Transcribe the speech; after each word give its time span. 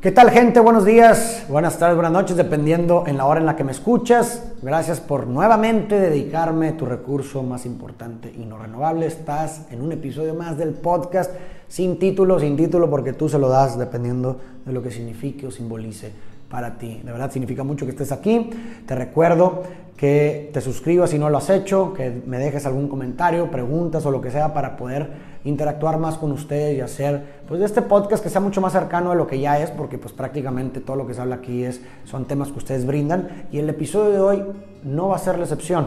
¿Qué 0.00 0.12
tal 0.12 0.30
gente? 0.30 0.60
Buenos 0.60 0.84
días, 0.84 1.44
buenas 1.48 1.76
tardes, 1.76 1.96
buenas 1.96 2.12
noches, 2.12 2.36
dependiendo 2.36 3.02
en 3.08 3.16
la 3.16 3.24
hora 3.24 3.40
en 3.40 3.46
la 3.46 3.56
que 3.56 3.64
me 3.64 3.72
escuchas. 3.72 4.52
Gracias 4.62 5.00
por 5.00 5.26
nuevamente 5.26 5.98
dedicarme 5.98 6.70
tu 6.70 6.86
recurso 6.86 7.42
más 7.42 7.66
importante 7.66 8.32
y 8.32 8.44
no 8.44 8.58
renovable. 8.58 9.06
Estás 9.06 9.66
en 9.72 9.82
un 9.82 9.90
episodio 9.90 10.34
más 10.34 10.56
del 10.56 10.74
podcast 10.74 11.32
sin 11.66 11.98
título, 11.98 12.38
sin 12.38 12.56
título, 12.56 12.88
porque 12.88 13.12
tú 13.12 13.28
se 13.28 13.40
lo 13.40 13.48
das 13.48 13.76
dependiendo 13.76 14.38
de 14.64 14.72
lo 14.72 14.84
que 14.84 14.92
signifique 14.92 15.48
o 15.48 15.50
simbolice 15.50 16.12
para 16.50 16.78
ti. 16.78 17.00
De 17.04 17.12
verdad 17.12 17.30
significa 17.30 17.64
mucho 17.64 17.84
que 17.84 17.92
estés 17.92 18.12
aquí. 18.12 18.50
Te 18.86 18.94
recuerdo 18.94 19.62
que 19.96 20.50
te 20.52 20.60
suscribas 20.60 21.10
si 21.10 21.18
no 21.18 21.28
lo 21.28 21.38
has 21.38 21.50
hecho, 21.50 21.92
que 21.92 22.22
me 22.24 22.38
dejes 22.38 22.64
algún 22.66 22.88
comentario, 22.88 23.50
preguntas 23.50 24.06
o 24.06 24.12
lo 24.12 24.20
que 24.20 24.30
sea 24.30 24.54
para 24.54 24.76
poder 24.76 25.10
interactuar 25.44 25.98
más 25.98 26.16
con 26.18 26.30
ustedes 26.30 26.78
y 26.78 26.80
hacer 26.80 27.22
pues 27.48 27.58
de 27.58 27.66
este 27.66 27.82
podcast 27.82 28.22
que 28.22 28.30
sea 28.30 28.40
mucho 28.40 28.60
más 28.60 28.72
cercano 28.72 29.10
a 29.10 29.16
lo 29.16 29.26
que 29.26 29.40
ya 29.40 29.58
es, 29.58 29.70
porque 29.70 29.98
pues 29.98 30.12
prácticamente 30.12 30.80
todo 30.80 30.96
lo 30.96 31.06
que 31.06 31.14
se 31.14 31.20
habla 31.20 31.36
aquí 31.36 31.64
es 31.64 31.80
son 32.04 32.26
temas 32.26 32.48
que 32.52 32.58
ustedes 32.58 32.86
brindan 32.86 33.46
y 33.50 33.58
el 33.58 33.68
episodio 33.68 34.12
de 34.12 34.20
hoy 34.20 34.44
no 34.84 35.08
va 35.08 35.16
a 35.16 35.18
ser 35.18 35.36
la 35.36 35.44
excepción. 35.44 35.86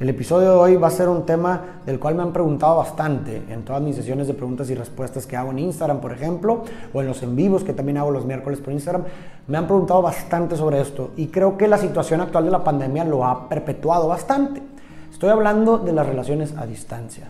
El 0.00 0.08
episodio 0.08 0.52
de 0.52 0.56
hoy 0.56 0.76
va 0.76 0.88
a 0.88 0.90
ser 0.90 1.10
un 1.10 1.26
tema 1.26 1.82
del 1.84 2.00
cual 2.00 2.14
me 2.14 2.22
han 2.22 2.32
preguntado 2.32 2.76
bastante 2.76 3.42
en 3.50 3.66
todas 3.66 3.82
mis 3.82 3.94
sesiones 3.94 4.26
de 4.28 4.32
preguntas 4.32 4.70
y 4.70 4.74
respuestas 4.74 5.26
que 5.26 5.36
hago 5.36 5.50
en 5.50 5.58
Instagram, 5.58 6.00
por 6.00 6.10
ejemplo, 6.10 6.64
o 6.94 7.02
en 7.02 7.06
los 7.06 7.22
en 7.22 7.36
vivos 7.36 7.64
que 7.64 7.74
también 7.74 7.98
hago 7.98 8.10
los 8.10 8.24
miércoles 8.24 8.60
por 8.60 8.72
Instagram. 8.72 9.04
Me 9.46 9.58
han 9.58 9.66
preguntado 9.66 10.00
bastante 10.00 10.56
sobre 10.56 10.80
esto 10.80 11.10
y 11.18 11.26
creo 11.26 11.58
que 11.58 11.68
la 11.68 11.76
situación 11.76 12.22
actual 12.22 12.46
de 12.46 12.50
la 12.50 12.64
pandemia 12.64 13.04
lo 13.04 13.26
ha 13.26 13.46
perpetuado 13.46 14.08
bastante. 14.08 14.62
Estoy 15.12 15.28
hablando 15.28 15.76
de 15.76 15.92
las 15.92 16.06
relaciones 16.06 16.56
a 16.56 16.64
distancia. 16.64 17.28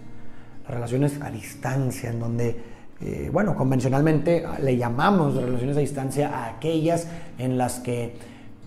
Las 0.62 0.72
relaciones 0.72 1.20
a 1.20 1.28
distancia, 1.28 2.10
en 2.10 2.20
donde 2.20 2.62
eh, 3.00 3.30
bueno, 3.32 3.56
convencionalmente 3.56 4.44
le 4.62 4.76
llamamos 4.76 5.34
relaciones 5.34 5.76
a 5.76 5.80
distancia 5.80 6.28
a 6.28 6.50
aquellas 6.50 7.08
en 7.36 7.58
las 7.58 7.80
que 7.80 8.14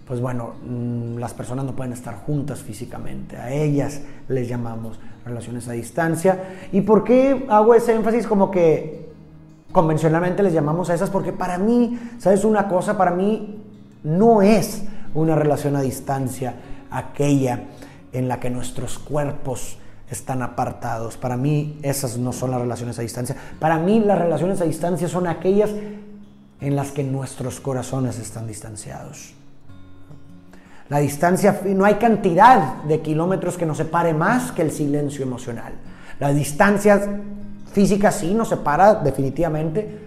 pues 0.05 0.19
bueno, 0.19 0.55
mm, 0.65 1.17
las 1.17 1.33
personas 1.33 1.65
no 1.65 1.75
pueden 1.75 1.93
estar 1.93 2.15
juntas 2.15 2.61
físicamente. 2.61 3.37
A 3.37 3.51
ellas 3.51 4.01
les 4.27 4.49
llamamos 4.49 4.99
relaciones 5.25 5.67
a 5.67 5.73
distancia. 5.73 6.43
¿Y 6.71 6.81
por 6.81 7.03
qué 7.03 7.45
hago 7.49 7.73
ese 7.73 7.93
énfasis 7.93 8.27
como 8.27 8.51
que 8.51 9.09
convencionalmente 9.71 10.43
les 10.43 10.53
llamamos 10.53 10.89
a 10.89 10.93
esas? 10.93 11.09
Porque 11.09 11.31
para 11.31 11.57
mí, 11.57 11.97
¿sabes 12.19 12.43
una 12.43 12.67
cosa? 12.67 12.97
Para 12.97 13.11
mí 13.11 13.63
no 14.03 14.41
es 14.41 14.83
una 15.13 15.35
relación 15.35 15.75
a 15.75 15.81
distancia 15.81 16.55
aquella 16.91 17.63
en 18.11 18.27
la 18.27 18.39
que 18.39 18.49
nuestros 18.49 18.99
cuerpos 18.99 19.77
están 20.09 20.41
apartados. 20.41 21.15
Para 21.15 21.37
mí 21.37 21.79
esas 21.81 22.17
no 22.17 22.33
son 22.33 22.51
las 22.51 22.59
relaciones 22.59 22.99
a 22.99 23.01
distancia. 23.01 23.35
Para 23.59 23.79
mí 23.79 24.01
las 24.01 24.19
relaciones 24.19 24.59
a 24.59 24.65
distancia 24.65 25.07
son 25.07 25.27
aquellas 25.27 25.71
en 26.59 26.75
las 26.75 26.91
que 26.91 27.03
nuestros 27.03 27.61
corazones 27.61 28.19
están 28.19 28.47
distanciados. 28.47 29.33
La 30.93 30.99
distancia, 30.99 31.59
no 31.65 31.85
hay 31.85 31.95
cantidad 31.95 32.83
de 32.83 33.01
kilómetros 33.01 33.57
que 33.57 33.65
nos 33.65 33.77
separe 33.77 34.13
más 34.13 34.51
que 34.51 34.61
el 34.61 34.69
silencio 34.69 35.23
emocional. 35.23 35.73
La 36.19 36.31
distancia 36.31 37.01
física 37.71 38.11
sí 38.11 38.35
nos 38.35 38.49
separa 38.49 38.93
definitivamente, 38.93 39.97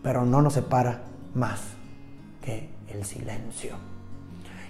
pero 0.00 0.24
no 0.24 0.40
nos 0.42 0.52
separa 0.52 1.00
más 1.34 1.58
que 2.40 2.68
el 2.86 3.04
silencio. 3.04 3.74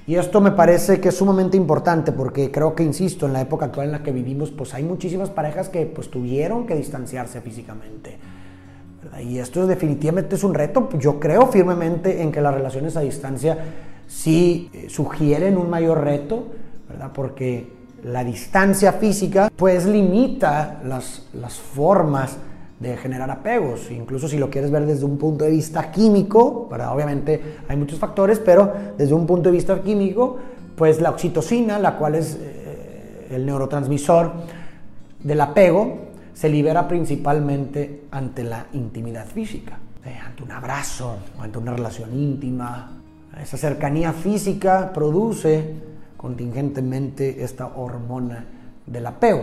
Y 0.06 0.14
esto 0.14 0.40
me 0.40 0.52
parece 0.52 1.02
que 1.02 1.10
es 1.10 1.18
sumamente 1.18 1.58
importante 1.58 2.10
porque 2.10 2.50
creo 2.50 2.74
que, 2.74 2.82
insisto, 2.82 3.26
en 3.26 3.34
la 3.34 3.42
época 3.42 3.66
actual 3.66 3.88
en 3.88 3.92
la 3.92 4.02
que 4.02 4.10
vivimos, 4.10 4.50
pues 4.52 4.72
hay 4.72 4.84
muchísimas 4.84 5.28
parejas 5.28 5.68
que 5.68 5.84
pues 5.84 6.10
tuvieron 6.10 6.66
que 6.66 6.74
distanciarse 6.74 7.42
físicamente. 7.42 8.16
Y 9.22 9.38
esto 9.38 9.66
definitivamente 9.66 10.36
es 10.36 10.44
un 10.44 10.54
reto. 10.54 10.88
Yo 10.98 11.20
creo 11.20 11.46
firmemente 11.48 12.22
en 12.22 12.32
que 12.32 12.40
las 12.40 12.54
relaciones 12.54 12.96
a 12.96 13.00
distancia 13.00 13.58
sí 14.08 14.70
eh, 14.72 14.88
sugieren 14.90 15.56
un 15.56 15.70
mayor 15.70 16.02
reto, 16.02 16.48
¿verdad? 16.88 17.12
Porque 17.14 17.70
la 18.02 18.24
distancia 18.24 18.92
física 18.94 19.52
pues 19.54 19.86
limita 19.86 20.80
las, 20.84 21.26
las 21.34 21.54
formas 21.54 22.36
de 22.80 22.96
generar 22.96 23.30
apegos, 23.30 23.90
incluso 23.90 24.28
si 24.28 24.38
lo 24.38 24.50
quieres 24.50 24.70
ver 24.70 24.86
desde 24.86 25.04
un 25.04 25.18
punto 25.18 25.44
de 25.44 25.50
vista 25.50 25.90
químico, 25.90 26.68
¿verdad? 26.70 26.94
obviamente 26.94 27.56
hay 27.66 27.76
muchos 27.76 27.98
factores, 27.98 28.38
pero 28.38 28.72
desde 28.96 29.14
un 29.14 29.26
punto 29.26 29.48
de 29.48 29.56
vista 29.56 29.80
químico, 29.82 30.38
pues 30.76 31.00
la 31.00 31.10
oxitocina, 31.10 31.78
la 31.80 31.96
cual 31.96 32.14
es 32.14 32.38
eh, 32.40 33.28
el 33.32 33.44
neurotransmisor 33.44 34.32
del 35.22 35.40
apego, 35.40 36.08
se 36.32 36.48
libera 36.48 36.86
principalmente 36.86 38.04
ante 38.12 38.44
la 38.44 38.66
intimidad 38.72 39.26
física, 39.26 39.76
eh, 40.04 40.16
ante 40.24 40.44
un 40.44 40.52
abrazo, 40.52 41.16
ante 41.40 41.58
una 41.58 41.72
relación 41.72 42.16
íntima, 42.16 42.92
esa 43.42 43.56
cercanía 43.56 44.12
física 44.12 44.92
produce 44.92 45.74
contingentemente 46.16 47.42
esta 47.44 47.66
hormona 47.66 48.44
del 48.86 49.06
apego. 49.06 49.42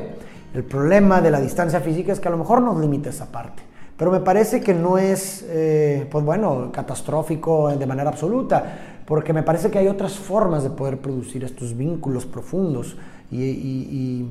El 0.53 0.63
problema 0.63 1.22
de 1.22 1.31
la 1.31 1.40
distancia 1.40 1.79
física 1.79 2.12
es 2.12 2.19
que 2.19 2.28
a 2.28 2.31
lo 2.31 2.38
mejor 2.38 2.62
nos 2.62 2.79
limita 2.79 3.09
esa 3.09 3.31
parte. 3.31 3.63
Pero 3.97 4.12
me 4.12 4.19
parece 4.19 4.62
que 4.62 4.74
no 4.74 4.97
es, 4.97 5.45
eh, 5.47 6.07
pues 6.12 6.24
bueno, 6.25 6.72
catastrófico 6.72 7.69
de 7.75 7.85
manera 7.85 8.09
absoluta, 8.09 9.01
porque 9.06 9.31
me 9.31 9.44
parece 9.44 9.72
que 9.72 9.79
hay 9.79 9.88
otras 9.88 10.13
formas 10.13 10.63
de 10.63 10.69
poder 10.69 11.00
producir 11.00 11.44
estos 11.44 11.78
vínculos 11.78 12.25
profundos 12.25 12.97
y 13.31 14.28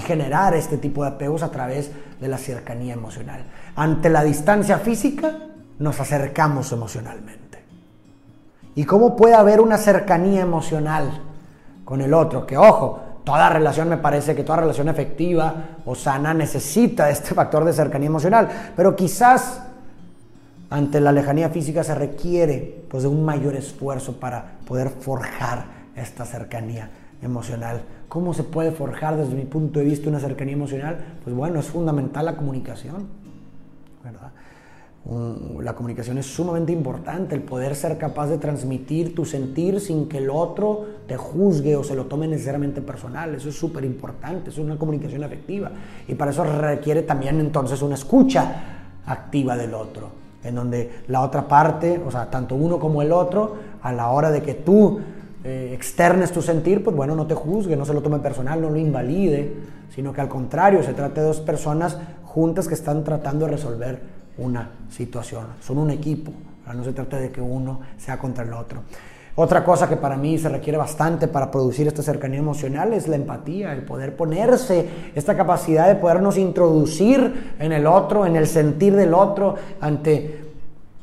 generar 0.00 0.54
este 0.54 0.78
tipo 0.78 1.02
de 1.02 1.10
apegos 1.10 1.42
a 1.42 1.50
través 1.50 1.90
de 2.20 2.28
la 2.28 2.38
cercanía 2.38 2.94
emocional. 2.94 3.44
Ante 3.76 4.10
la 4.10 4.24
distancia 4.24 4.78
física, 4.78 5.38
nos 5.78 6.00
acercamos 6.00 6.72
emocionalmente. 6.72 7.63
¿Y 8.74 8.84
cómo 8.84 9.16
puede 9.16 9.34
haber 9.34 9.60
una 9.60 9.78
cercanía 9.78 10.40
emocional 10.40 11.10
con 11.84 12.00
el 12.00 12.12
otro? 12.12 12.46
Que 12.46 12.56
ojo, 12.56 13.00
toda 13.24 13.48
relación 13.48 13.88
me 13.88 13.96
parece 13.96 14.34
que 14.34 14.44
toda 14.44 14.60
relación 14.60 14.88
efectiva 14.88 15.54
o 15.84 15.94
sana 15.94 16.34
necesita 16.34 17.10
este 17.10 17.34
factor 17.34 17.64
de 17.64 17.72
cercanía 17.72 18.08
emocional, 18.08 18.48
pero 18.76 18.94
quizás 18.94 19.62
ante 20.70 21.00
la 21.00 21.12
lejanía 21.12 21.50
física 21.50 21.84
se 21.84 21.94
requiere 21.94 22.84
pues, 22.90 23.04
de 23.04 23.08
un 23.08 23.24
mayor 23.24 23.54
esfuerzo 23.54 24.18
para 24.18 24.54
poder 24.66 24.90
forjar 24.90 25.66
esta 25.94 26.24
cercanía 26.24 26.90
emocional. 27.22 27.82
¿Cómo 28.08 28.34
se 28.34 28.42
puede 28.42 28.72
forjar 28.72 29.16
desde 29.16 29.34
mi 29.34 29.44
punto 29.44 29.78
de 29.78 29.84
vista 29.84 30.08
una 30.08 30.20
cercanía 30.20 30.54
emocional? 30.54 30.98
Pues 31.22 31.34
bueno, 31.34 31.60
es 31.60 31.66
fundamental 31.66 32.24
la 32.24 32.36
comunicación, 32.36 33.06
¿verdad? 34.02 34.30
La 35.60 35.74
comunicación 35.74 36.16
es 36.16 36.24
sumamente 36.24 36.72
importante, 36.72 37.34
el 37.34 37.42
poder 37.42 37.76
ser 37.76 37.98
capaz 37.98 38.28
de 38.28 38.38
transmitir 38.38 39.14
tu 39.14 39.26
sentir 39.26 39.78
sin 39.78 40.08
que 40.08 40.16
el 40.16 40.30
otro 40.30 40.86
te 41.06 41.18
juzgue 41.18 41.76
o 41.76 41.84
se 41.84 41.94
lo 41.94 42.06
tome 42.06 42.26
necesariamente 42.26 42.80
personal. 42.80 43.34
Eso 43.34 43.50
es 43.50 43.54
súper 43.54 43.84
importante, 43.84 44.48
es 44.48 44.56
una 44.56 44.78
comunicación 44.78 45.22
efectiva. 45.22 45.70
Y 46.08 46.14
para 46.14 46.30
eso 46.30 46.44
requiere 46.44 47.02
también 47.02 47.38
entonces 47.38 47.82
una 47.82 47.96
escucha 47.96 48.62
activa 49.04 49.58
del 49.58 49.74
otro, 49.74 50.08
en 50.42 50.54
donde 50.54 50.90
la 51.08 51.20
otra 51.20 51.46
parte, 51.46 52.00
o 52.06 52.10
sea, 52.10 52.30
tanto 52.30 52.54
uno 52.54 52.78
como 52.78 53.02
el 53.02 53.12
otro, 53.12 53.56
a 53.82 53.92
la 53.92 54.08
hora 54.08 54.30
de 54.30 54.40
que 54.40 54.54
tú 54.54 55.00
eh, 55.44 55.72
externes 55.74 56.32
tu 56.32 56.40
sentir, 56.40 56.82
pues 56.82 56.96
bueno, 56.96 57.14
no 57.14 57.26
te 57.26 57.34
juzgue, 57.34 57.76
no 57.76 57.84
se 57.84 57.92
lo 57.92 58.00
tome 58.00 58.20
personal, 58.20 58.62
no 58.62 58.70
lo 58.70 58.78
invalide, 58.78 59.52
sino 59.94 60.14
que 60.14 60.22
al 60.22 60.30
contrario, 60.30 60.82
se 60.82 60.94
trate 60.94 61.20
de 61.20 61.26
dos 61.26 61.40
personas 61.40 61.98
juntas 62.22 62.68
que 62.68 62.74
están 62.74 63.04
tratando 63.04 63.44
de 63.44 63.52
resolver 63.52 64.13
una 64.38 64.70
situación, 64.90 65.46
son 65.60 65.78
un 65.78 65.90
equipo, 65.90 66.32
no 66.72 66.84
se 66.84 66.92
trata 66.92 67.18
de 67.18 67.30
que 67.30 67.40
uno 67.40 67.80
sea 67.98 68.18
contra 68.18 68.44
el 68.44 68.52
otro. 68.52 68.82
Otra 69.36 69.64
cosa 69.64 69.88
que 69.88 69.96
para 69.96 70.16
mí 70.16 70.38
se 70.38 70.48
requiere 70.48 70.78
bastante 70.78 71.26
para 71.26 71.50
producir 71.50 71.88
esta 71.88 72.04
cercanía 72.04 72.38
emocional 72.38 72.92
es 72.92 73.08
la 73.08 73.16
empatía, 73.16 73.72
el 73.72 73.82
poder 73.82 74.14
ponerse, 74.14 74.88
esta 75.12 75.36
capacidad 75.36 75.88
de 75.88 75.96
podernos 75.96 76.38
introducir 76.38 77.54
en 77.58 77.72
el 77.72 77.86
otro, 77.88 78.26
en 78.26 78.36
el 78.36 78.46
sentir 78.46 78.94
del 78.94 79.12
otro 79.12 79.56
ante 79.80 80.44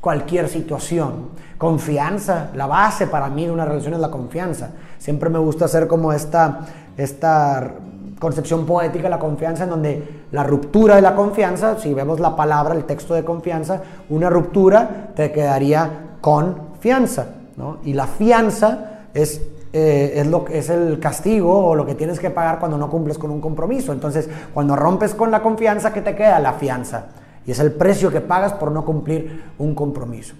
cualquier 0.00 0.48
situación. 0.48 1.28
Confianza, 1.58 2.50
la 2.54 2.66
base 2.66 3.06
para 3.06 3.28
mí 3.28 3.44
de 3.44 3.52
una 3.52 3.66
relación 3.66 3.94
es 3.94 4.00
la 4.00 4.10
confianza. 4.10 4.70
Siempre 4.98 5.28
me 5.28 5.38
gusta 5.38 5.66
hacer 5.66 5.86
como 5.86 6.10
esta, 6.14 6.60
esta 6.96 7.74
concepción 8.22 8.64
poética 8.64 9.04
de 9.04 9.10
la 9.10 9.18
confianza, 9.18 9.64
en 9.64 9.70
donde 9.70 10.22
la 10.30 10.44
ruptura 10.44 10.94
de 10.94 11.02
la 11.02 11.16
confianza, 11.16 11.76
si 11.80 11.92
vemos 11.92 12.20
la 12.20 12.36
palabra, 12.36 12.72
el 12.72 12.84
texto 12.84 13.14
de 13.14 13.24
confianza, 13.24 13.82
una 14.10 14.30
ruptura 14.30 15.08
te 15.16 15.32
quedaría 15.32 16.18
con 16.20 16.54
fianza, 16.78 17.26
¿no? 17.56 17.78
Y 17.82 17.94
la 17.94 18.06
fianza 18.06 19.06
es, 19.12 19.42
eh, 19.72 20.12
es, 20.14 20.26
lo, 20.28 20.46
es 20.46 20.70
el 20.70 21.00
castigo 21.00 21.66
o 21.66 21.74
lo 21.74 21.84
que 21.84 21.96
tienes 21.96 22.20
que 22.20 22.30
pagar 22.30 22.60
cuando 22.60 22.78
no 22.78 22.88
cumples 22.88 23.18
con 23.18 23.32
un 23.32 23.40
compromiso. 23.40 23.92
Entonces, 23.92 24.30
cuando 24.54 24.76
rompes 24.76 25.14
con 25.14 25.32
la 25.32 25.42
confianza, 25.42 25.92
¿qué 25.92 26.00
te 26.00 26.14
queda? 26.14 26.38
La 26.38 26.52
fianza. 26.52 27.06
Y 27.44 27.50
es 27.50 27.58
el 27.58 27.72
precio 27.72 28.12
que 28.12 28.20
pagas 28.20 28.52
por 28.52 28.70
no 28.70 28.84
cumplir 28.84 29.42
un 29.58 29.74
compromiso. 29.74 30.36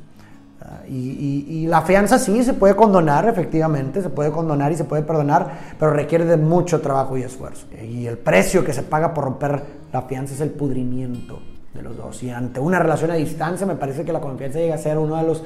Y, 0.89 1.67
la 1.67 1.83
fianza 1.83 2.19
sí 2.19 2.43
se 2.43 2.55
puede 2.55 2.77
condonar, 2.77 3.29
efectivamente, 3.29 4.03
se 4.03 4.11
puede 4.11 4.31
condonar 4.31 4.73
y 4.73 4.77
se 4.77 4.85
puede 4.85 5.03
perdonar, 5.03 5.51
pero 5.79 5.93
requiere 5.93 6.25
de 6.25 6.37
mucho 6.37 6.81
trabajo 6.81 7.17
y 7.17 7.23
esfuerzo. 7.23 7.67
Y 7.83 8.07
el 8.07 8.19
precio 8.19 8.65
que 8.65 8.73
se 8.73 8.83
paga 8.83 9.15
por 9.15 9.25
romper 9.25 9.63
la 9.93 10.03
fianza 10.03 10.35
es 10.35 10.41
el 10.41 10.51
pudrimiento 10.51 11.41
de 11.73 11.83
los 11.83 11.97
dos. 11.97 12.23
Y 12.23 12.31
ante 12.31 12.61
una 12.61 12.79
relación 12.79 13.11
a 13.11 13.15
distancia 13.15 13.67
me 13.67 13.77
parece 13.77 14.05
que 14.05 14.13
la 14.13 14.21
confianza 14.21 14.59
llega 14.59 14.75
a 14.75 14.79
ser 14.79 14.99
uno 14.99 15.17
de 15.17 15.23
los 15.23 15.43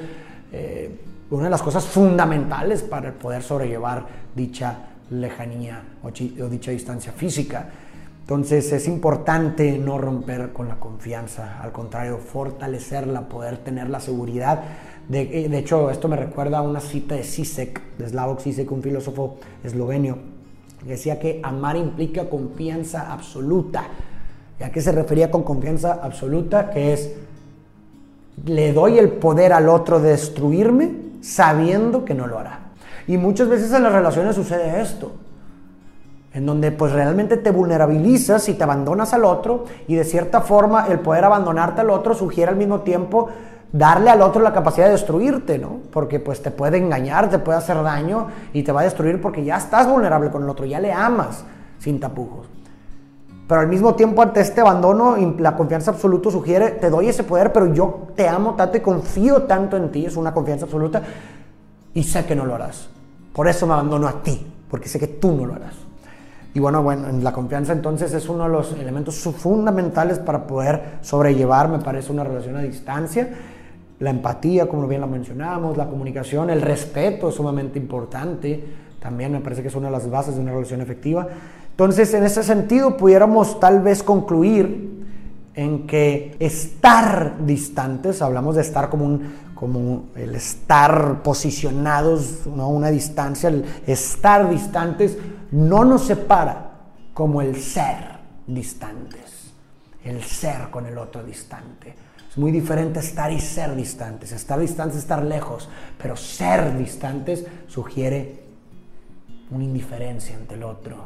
eh, 0.51 0.99
una 1.29 1.45
de 1.45 1.49
las 1.49 1.61
cosas 1.61 1.85
fundamentales 1.85 2.83
para 2.83 3.11
poder 3.11 3.43
sobrellevar 3.43 4.05
dicha 4.33 4.77
lejanía 5.09 5.83
o, 6.03 6.09
dicha 6.09 6.71
distancia 6.71 7.11
física. 7.11 7.69
Entonces 8.21 8.71
es 8.73 8.87
importante 8.87 9.77
no 9.77 9.97
romper 9.97 10.51
con 10.51 10.67
la 10.67 10.75
confianza, 10.75 11.61
al 11.61 11.71
contrario, 11.71 12.17
fortalecerla, 12.17 13.21
poder 13.21 13.57
tener 13.57 13.89
la 13.89 13.99
seguridad. 13.99 14.63
De, 15.07 15.21
eh, 15.21 15.49
de 15.49 15.57
hecho, 15.57 15.89
esto 15.89 16.07
me 16.07 16.15
recuerda 16.15 16.59
a 16.59 16.61
una 16.61 16.79
cita 16.79 17.15
de 17.15 17.23
Sisek, 17.23 17.81
de 17.97 18.09
Slavoj 18.09 18.39
Sisek, 18.41 18.71
un 18.71 18.83
filósofo 18.83 19.37
eslovenio, 19.63 20.17
que 20.83 20.89
decía 20.89 21.19
que 21.19 21.39
amar 21.43 21.77
implica 21.77 22.29
confianza 22.29 23.11
absoluta. 23.11 23.85
¿Y 24.59 24.63
a 24.63 24.71
qué 24.71 24.81
se 24.81 24.91
refería 24.91 25.31
con 25.31 25.43
confianza 25.43 25.99
absoluta? 26.01 26.69
Que 26.69 26.93
es, 26.93 27.13
le 28.45 28.73
doy 28.73 28.97
el 28.97 29.11
poder 29.11 29.53
al 29.53 29.69
otro 29.69 29.99
de 29.99 30.09
destruirme 30.09 30.91
sabiendo 31.21 32.05
que 32.05 32.13
no 32.13 32.27
lo 32.27 32.39
hará. 32.39 32.59
Y 33.07 33.17
muchas 33.17 33.47
veces 33.47 33.71
en 33.73 33.83
las 33.83 33.93
relaciones 33.93 34.35
sucede 34.35 34.81
esto 34.81 35.13
en 36.37 36.45
donde 36.45 36.71
pues 36.71 36.91
realmente 36.91 37.35
te 37.37 37.49
vulnerabilizas 37.49 38.47
y 38.47 38.53
te 38.53 38.63
abandonas 38.63 39.11
al 39.13 39.25
otro 39.25 39.65
y 39.87 39.95
de 39.95 40.03
cierta 40.03 40.41
forma 40.41 40.85
el 40.87 40.99
poder 40.99 41.25
abandonarte 41.25 41.81
al 41.81 41.89
otro 41.89 42.13
sugiere 42.13 42.51
al 42.51 42.57
mismo 42.57 42.81
tiempo 42.81 43.29
darle 43.71 44.09
al 44.09 44.21
otro 44.21 44.41
la 44.41 44.53
capacidad 44.53 44.85
de 44.85 44.93
destruirte, 44.93 45.57
¿no? 45.57 45.79
Porque 45.91 46.19
pues 46.19 46.41
te 46.41 46.51
puede 46.51 46.77
engañar, 46.77 47.29
te 47.29 47.39
puede 47.39 47.57
hacer 47.57 47.81
daño 47.83 48.27
y 48.53 48.63
te 48.63 48.71
va 48.71 48.81
a 48.81 48.83
destruir 48.83 49.21
porque 49.21 49.43
ya 49.43 49.57
estás 49.57 49.87
vulnerable 49.87 50.29
con 50.29 50.43
el 50.43 50.49
otro, 50.49 50.65
ya 50.65 50.79
le 50.79 50.93
amas 50.93 51.43
sin 51.79 51.99
tapujos. 51.99 52.47
Pero 53.47 53.61
al 53.61 53.67
mismo 53.67 53.95
tiempo 53.95 54.21
ante 54.21 54.41
este 54.41 54.59
abandono, 54.59 55.15
la 55.39 55.55
confianza 55.55 55.91
absoluta 55.91 56.29
sugiere, 56.29 56.71
te 56.71 56.89
doy 56.89 57.07
ese 57.07 57.23
poder, 57.23 57.53
pero 57.53 57.73
yo 57.73 58.07
te 58.15 58.27
amo 58.27 58.55
tanto 58.55 58.77
y 58.77 58.81
confío 58.81 59.43
tanto 59.43 59.77
en 59.77 59.89
ti, 59.89 60.05
es 60.05 60.17
una 60.17 60.33
confianza 60.33 60.65
absoluta, 60.65 61.01
y 61.93 62.03
sé 62.03 62.25
que 62.25 62.35
no 62.35 62.45
lo 62.45 62.55
harás. 62.55 62.89
Por 63.31 63.47
eso 63.47 63.65
me 63.65 63.73
abandono 63.73 64.07
a 64.07 64.21
ti, 64.21 64.45
porque 64.69 64.89
sé 64.89 64.99
que 64.99 65.07
tú 65.07 65.31
no 65.31 65.45
lo 65.45 65.55
harás. 65.55 65.75
Y 66.53 66.59
bueno, 66.59 66.83
bueno, 66.83 67.07
la 67.21 67.31
confianza 67.31 67.71
entonces 67.71 68.11
es 68.13 68.27
uno 68.27 68.43
de 68.45 68.49
los 68.49 68.73
elementos 68.73 69.15
fundamentales 69.19 70.19
para 70.19 70.45
poder 70.45 70.97
sobrellevar, 71.01 71.69
me 71.69 71.79
parece, 71.79 72.11
una 72.11 72.23
relación 72.23 72.57
a 72.57 72.61
distancia. 72.61 73.29
La 73.99 74.11
empatía, 74.11 74.67
como 74.67 74.87
bien 74.87 75.01
lo 75.01 75.07
mencionamos, 75.07 75.75
la 75.75 75.87
comunicación, 75.87 76.49
el 76.49 76.61
respeto 76.61 77.29
es 77.29 77.35
sumamente 77.35 77.79
importante. 77.79 78.63
También 78.99 79.31
me 79.31 79.39
parece 79.39 79.61
que 79.61 79.69
es 79.69 79.75
una 79.75 79.87
de 79.87 79.93
las 79.93 80.09
bases 80.09 80.35
de 80.35 80.41
una 80.41 80.51
relación 80.51 80.81
efectiva. 80.81 81.27
Entonces, 81.71 82.13
en 82.13 82.23
ese 82.23 82.43
sentido, 82.43 82.97
pudiéramos 82.97 83.59
tal 83.59 83.81
vez 83.81 84.03
concluir 84.03 85.05
en 85.55 85.87
que 85.87 86.35
estar 86.39 87.43
distantes, 87.43 88.21
hablamos 88.21 88.55
de 88.55 88.61
estar 88.61 88.89
como 88.89 89.05
un, 89.05 89.33
como 89.55 90.05
el 90.15 90.35
estar 90.35 91.23
posicionados 91.23 92.41
a 92.45 92.65
una 92.67 92.89
distancia, 92.89 93.49
el 93.49 93.65
estar 93.87 94.47
distantes 94.51 95.17
no 95.51 95.83
nos 95.83 96.03
separa 96.03 96.71
como 97.15 97.41
el 97.41 97.55
ser 97.55 98.19
distantes, 98.45 99.51
el 100.03 100.21
ser 100.21 100.69
con 100.69 100.85
el 100.85 100.99
otro 100.99 101.23
distante. 101.23 102.06
Muy 102.37 102.51
diferente 102.51 102.99
estar 102.99 103.31
y 103.31 103.39
ser 103.39 103.75
distantes. 103.75 104.31
Estar 104.31 104.59
distantes 104.59 104.97
es 104.97 105.03
estar 105.03 105.23
lejos, 105.23 105.69
pero 106.01 106.15
ser 106.15 106.77
distantes 106.77 107.45
sugiere 107.67 108.43
una 109.49 109.63
indiferencia 109.63 110.35
ante 110.35 110.53
el 110.53 110.63
otro, 110.63 111.05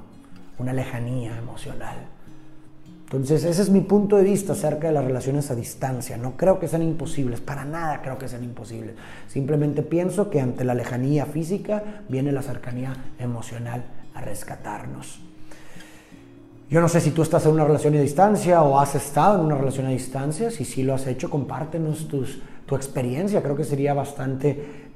una 0.60 0.74
lejanía 0.74 1.38
emocional. 1.38 1.98
Entonces, 3.04 3.46
ese 3.46 3.62
es 3.62 3.70
mi 3.70 3.82
punto 3.82 4.18
de 4.18 4.24
vista 4.24 4.54
acerca 4.54 4.88
de 4.88 4.94
las 4.94 5.06
relaciones 5.06 5.50
a 5.52 5.56
distancia. 5.56 6.18
No 6.18 6.36
creo 6.36 6.60
que 6.60 6.68
sean 6.68 6.82
imposibles, 6.82 7.40
para 7.40 7.64
nada 7.64 8.02
creo 8.02 8.18
que 8.18 8.28
sean 8.28 8.44
imposibles. 8.44 8.96
Simplemente 9.28 9.84
pienso 9.84 10.30
que 10.30 10.42
ante 10.42 10.66
la 10.66 10.74
lejanía 10.74 11.26
física 11.26 12.04
viene 12.10 12.32
la 12.32 12.42
cercanía 12.42 12.94
emocional 13.20 13.84
a 14.14 14.22
rescatarnos. 14.22 15.31
Yo 16.72 16.80
no 16.80 16.88
sé 16.88 17.02
si 17.02 17.12
tú 17.12 17.22
estás 17.22 17.46
en 17.46 17.52
una 17.52 17.66
relación 17.66 17.94
a 17.96 18.00
distancia 18.00 18.64
o 18.64 18.80
has 18.80 18.96
estado 18.96 19.38
en 19.38 19.46
una 19.46 19.56
relación 19.56 19.88
a 19.88 19.90
distancia. 19.90 20.50
Si 20.50 20.64
sí 20.64 20.84
lo 20.84 20.94
has 20.94 21.06
hecho, 21.06 21.30
compártenos 21.30 22.08
tu 22.08 22.76
experiencia. 22.78 23.44
Creo 23.44 23.58
que 23.58 23.66
sería 23.66 23.94
bastante 23.94 24.52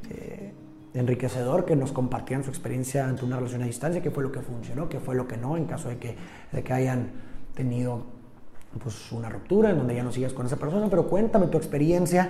eh, 0.09 0.53
enriquecedor 0.93 1.65
que 1.65 1.75
nos 1.75 1.91
compartieran 1.91 2.45
su 2.45 2.49
experiencia 2.49 3.05
ante 3.05 3.25
una 3.25 3.35
relación 3.35 3.61
a 3.61 3.65
distancia, 3.65 4.01
qué 4.01 4.09
fue 4.09 4.23
lo 4.23 4.31
que 4.31 4.39
funcionó, 4.39 4.87
qué 4.87 5.01
fue 5.01 5.15
lo 5.15 5.27
que 5.27 5.35
no, 5.35 5.57
en 5.57 5.65
caso 5.65 5.89
de 5.89 5.97
que, 5.97 6.15
de 6.53 6.63
que 6.63 6.71
hayan 6.71 7.09
tenido 7.53 8.05
pues 8.81 9.11
una 9.11 9.27
ruptura 9.27 9.71
en 9.71 9.77
donde 9.77 9.95
ya 9.95 10.03
no 10.03 10.13
sigas 10.13 10.31
con 10.31 10.45
esa 10.45 10.55
persona, 10.55 10.87
pero 10.89 11.09
cuéntame 11.09 11.47
tu 11.47 11.57
experiencia 11.57 12.29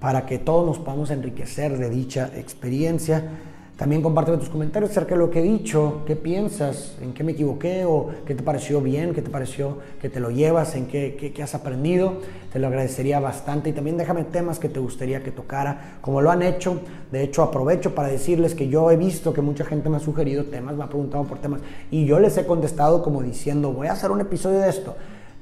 para 0.00 0.26
que 0.26 0.38
todos 0.38 0.66
nos 0.66 0.78
podamos 0.78 1.10
enriquecer 1.10 1.78
de 1.78 1.88
dicha 1.88 2.30
experiencia. 2.34 3.24
También 3.76 4.00
compárteme 4.00 4.38
tus 4.38 4.48
comentarios 4.48 4.90
acerca 4.90 5.14
de 5.14 5.18
lo 5.18 5.30
que 5.30 5.40
he 5.40 5.42
dicho, 5.42 6.00
qué 6.06 6.16
piensas, 6.16 6.94
en 7.02 7.12
qué 7.12 7.22
me 7.22 7.32
equivoqué 7.32 7.84
o 7.84 8.08
qué 8.24 8.34
te 8.34 8.42
pareció 8.42 8.80
bien, 8.80 9.12
qué 9.12 9.20
te 9.20 9.28
pareció 9.28 9.76
que 10.00 10.08
te 10.08 10.18
lo 10.18 10.30
llevas, 10.30 10.74
en 10.76 10.86
qué, 10.86 11.32
qué, 11.34 11.42
has 11.42 11.54
aprendido. 11.54 12.14
Te 12.50 12.58
lo 12.58 12.68
agradecería 12.68 13.20
bastante 13.20 13.68
y 13.68 13.74
también 13.74 13.98
déjame 13.98 14.24
temas 14.24 14.58
que 14.58 14.70
te 14.70 14.80
gustaría 14.80 15.22
que 15.22 15.30
tocara, 15.30 15.98
como 16.00 16.22
lo 16.22 16.30
han 16.30 16.42
hecho. 16.42 16.80
De 17.12 17.22
hecho, 17.22 17.42
aprovecho 17.42 17.94
para 17.94 18.08
decirles 18.08 18.54
que 18.54 18.68
yo 18.68 18.90
he 18.90 18.96
visto 18.96 19.34
que 19.34 19.42
mucha 19.42 19.66
gente 19.66 19.90
me 19.90 19.98
ha 19.98 20.00
sugerido 20.00 20.44
temas, 20.44 20.74
me 20.74 20.84
ha 20.84 20.88
preguntado 20.88 21.24
por 21.24 21.38
temas 21.38 21.60
y 21.90 22.06
yo 22.06 22.18
les 22.18 22.38
he 22.38 22.46
contestado 22.46 23.02
como 23.02 23.22
diciendo, 23.22 23.74
voy 23.74 23.88
a 23.88 23.92
hacer 23.92 24.10
un 24.10 24.22
episodio 24.22 24.60
de 24.60 24.70
esto 24.70 24.96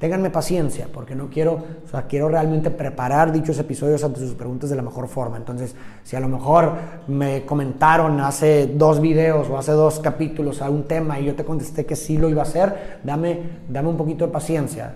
Ténganme 0.05 0.29
paciencia, 0.29 0.87
porque 0.93 1.15
no 1.15 1.31
quiero, 1.31 1.55
o 1.83 1.89
sea, 1.91 2.03
quiero 2.03 2.29
realmente 2.29 2.71
preparar 2.71 3.33
dichos 3.33 3.59
episodios 3.59 4.05
ante 4.05 4.21
sus 4.21 4.35
preguntas 4.35 4.69
de 4.69 4.77
la 4.77 4.83
mejor 4.83 5.09
forma. 5.09 5.39
Entonces, 5.39 5.75
si 6.03 6.15
a 6.15 6.21
lo 6.21 6.29
mejor 6.29 6.73
me 7.09 7.47
comentaron 7.47 8.21
hace 8.21 8.67
dos 8.67 9.01
videos 9.01 9.49
o 9.49 9.57
hace 9.57 9.73
dos 9.73 10.01
capítulos 10.01 10.61
a 10.61 10.69
un 10.69 10.83
tema 10.83 11.19
y 11.19 11.25
yo 11.25 11.35
te 11.35 11.43
contesté 11.43 11.87
que 11.87 11.97
sí 11.97 12.19
lo 12.19 12.29
iba 12.29 12.43
a 12.43 12.45
hacer, 12.45 13.01
dame, 13.03 13.63
dame 13.67 13.89
un 13.89 13.97
poquito 13.97 14.27
de 14.27 14.31
paciencia. 14.31 14.93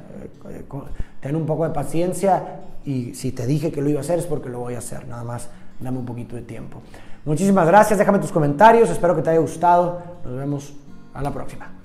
Eh, 0.51 0.65
ten 1.23 1.37
un 1.37 1.47
poco 1.47 1.65
de 1.65 1.71
paciencia 1.71 2.61
y 2.85 3.15
si 3.15 3.33
te 3.33 3.47
dije 3.47 3.73
que 3.73 3.81
lo 3.81 3.89
iba 3.89 4.01
a 4.01 4.03
hacer 4.03 4.19
es 4.19 4.27
porque 4.27 4.51
lo 4.51 4.59
voy 4.59 4.75
a 4.75 4.79
hacer. 4.81 5.09
Nada 5.09 5.25
más, 5.25 5.49
dame 5.81 5.97
un 5.97 6.05
poquito 6.05 6.37
de 6.37 6.43
tiempo. 6.43 6.83
Muchísimas 7.25 7.67
gracias, 7.67 7.99
déjame 7.99 8.19
tus 8.19 8.31
comentarios, 8.31 8.91
espero 8.91 9.17
que 9.17 9.23
te 9.23 9.31
haya 9.31 9.41
gustado. 9.41 10.03
Nos 10.23 10.37
vemos 10.37 10.75
a 11.15 11.23
la 11.23 11.33
próxima. 11.33 11.78